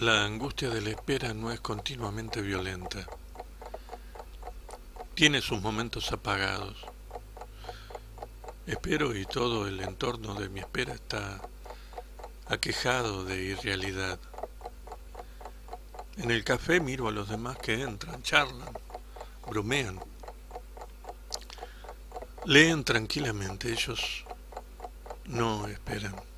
[0.00, 3.06] La angustia de la espera no es continuamente violenta.
[5.14, 6.76] Tiene sus momentos apagados.
[8.66, 11.42] Espero y todo el entorno de mi espera está
[12.48, 14.18] aquejado de irrealidad.
[16.16, 18.72] En el café miro a los demás que entran, charlan,
[19.46, 20.00] bromean.
[22.46, 24.24] Leen tranquilamente, ellos
[25.26, 26.31] no esperan.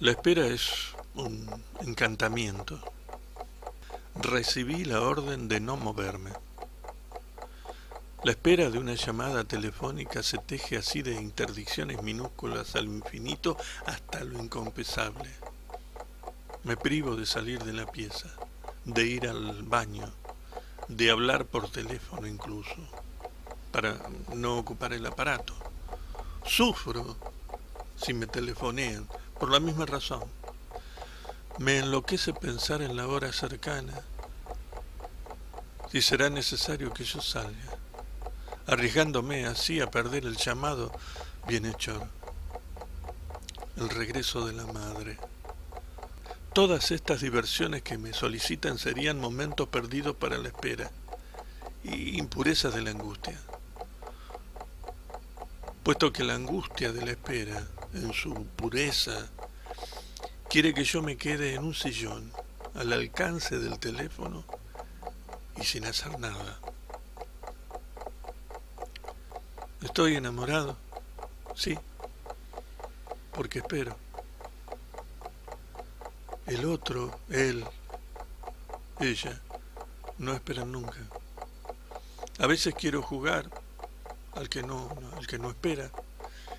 [0.00, 1.48] La espera es un
[1.80, 2.80] encantamiento.
[4.16, 6.32] Recibí la orden de no moverme.
[8.24, 14.24] La espera de una llamada telefónica se teje así de interdicciones minúsculas al infinito hasta
[14.24, 15.30] lo incompensable.
[16.64, 18.30] Me privo de salir de la pieza,
[18.84, 20.12] de ir al baño,
[20.88, 22.76] de hablar por teléfono incluso,
[23.70, 24.00] para
[24.34, 25.54] no ocupar el aparato.
[26.44, 27.16] Sufro
[27.96, 29.08] si me telefonean,
[29.44, 30.24] por la misma razón.
[31.58, 33.92] Me enloquece pensar en la hora cercana,
[35.92, 37.76] si será necesario que yo salga,
[38.66, 40.90] arriesgándome así a perder el llamado
[41.46, 42.08] bienhechor,
[43.76, 45.18] el regreso de la madre.
[46.54, 50.90] Todas estas diversiones que me solicitan serían momentos perdidos para la espera
[51.82, 53.38] y impurezas de la angustia,
[55.82, 57.62] puesto que la angustia de la espera
[57.94, 59.28] en su pureza,
[60.54, 62.30] quiere que yo me quede en un sillón,
[62.76, 64.44] al alcance del teléfono
[65.56, 66.60] y sin hacer nada.
[69.82, 70.76] ¿Estoy enamorado?
[71.56, 71.76] Sí,
[73.32, 73.96] porque espero.
[76.46, 77.64] El otro, él,
[79.00, 79.40] ella,
[80.18, 81.00] no esperan nunca.
[82.38, 83.50] A veces quiero jugar
[84.36, 85.90] al que no, al que no espera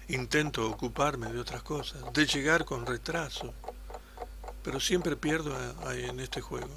[0.09, 3.55] Intento ocuparme de otras cosas, de llegar con retraso,
[4.66, 5.55] pero siempre pierdo
[5.91, 6.73] en este juego.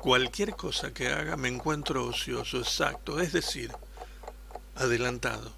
[0.00, 3.72] Cualquier cosa que haga me encuentro ocioso, exacto, es decir,
[4.76, 5.50] adelantado.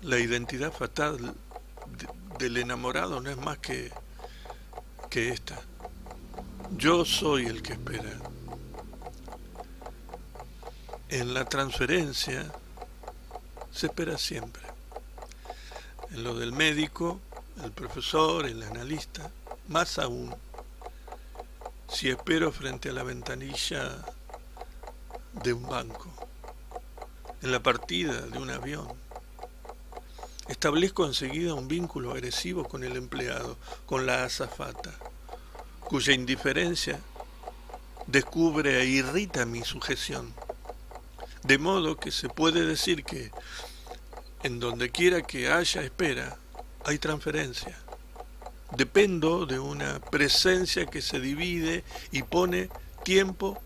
[0.00, 1.34] La identidad fatal
[2.38, 3.92] del enamorado no es más que,
[5.10, 5.60] que esta.
[6.78, 8.18] Yo soy el que espera.
[11.10, 12.50] En la transferencia
[13.70, 14.62] se espera siempre.
[16.12, 17.20] En lo del médico,
[17.64, 19.30] el profesor, el analista,
[19.68, 20.34] más aún,
[21.88, 24.04] si espero frente a la ventanilla
[25.32, 26.12] de un banco,
[27.42, 28.88] en la partida de un avión,
[30.48, 34.92] establezco enseguida un vínculo agresivo con el empleado, con la azafata,
[35.80, 36.98] cuya indiferencia
[38.06, 40.34] descubre e irrita mi sujeción.
[41.42, 43.30] De modo que se puede decir que
[44.42, 46.36] en donde quiera que haya espera,
[46.84, 47.78] hay transferencia.
[48.76, 52.70] Dependo de una presencia que se divide y pone
[53.04, 53.60] tiempo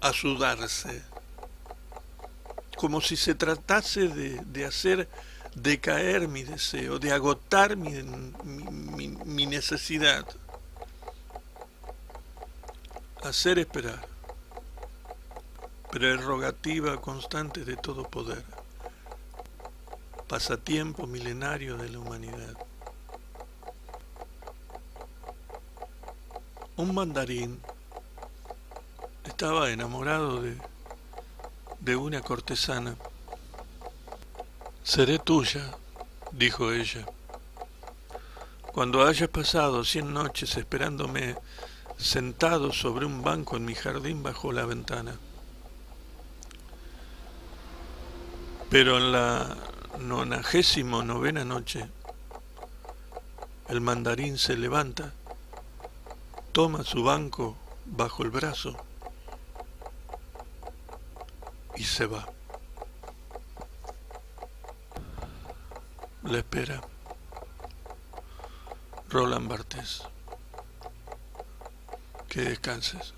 [0.00, 1.02] a sudarse.
[2.76, 5.08] Como si se tratase de, hacer
[5.54, 10.26] decaer mi deseo, de agotar mi, mi necesidad.
[13.22, 14.18] Hacer esperar
[15.90, 18.44] prerrogativa constante de todo poder,
[20.28, 22.54] pasatiempo milenario de la humanidad.
[26.76, 27.58] Un mandarín
[29.24, 30.56] estaba enamorado de,
[31.80, 32.94] de una cortesana.
[34.84, 35.74] Seré tuya,
[36.32, 37.06] dijo ella,
[38.72, 41.36] cuando hayas pasado cien noches esperándome
[41.96, 45.18] sentado sobre un banco en mi jardín bajo la ventana.
[48.70, 49.56] Pero en la
[49.98, 51.88] nonagésimo novena noche,
[53.68, 55.12] el mandarín se levanta,
[56.52, 57.56] toma su banco
[57.86, 58.76] bajo el brazo
[61.76, 62.26] y se va.
[66.24, 66.80] La espera.
[69.08, 70.02] Roland Bartés.
[72.28, 73.14] Que descanses.